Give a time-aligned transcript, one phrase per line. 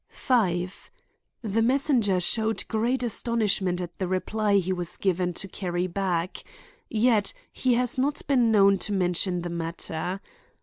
[0.09, 0.89] 5.
[1.43, 6.43] The messenger showed great astonishment at the reply he was given to carry back.
[6.89, 10.19] Yet he has not been known to mention the matter.